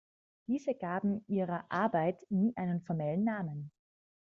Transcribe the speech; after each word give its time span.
Diese 0.47 0.73
gaben 0.73 1.23
ihrer 1.27 1.65
‚Arbeit‘ 1.69 2.25
nie 2.31 2.57
einen 2.57 2.81
formellen 2.81 3.23
Namen. 3.23 3.69